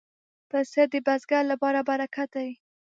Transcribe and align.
پسه 0.49 0.81
د 0.91 0.95
بزګر 1.05 1.43
لپاره 1.51 1.79
برکت 1.89 2.29
دی. 2.35 2.49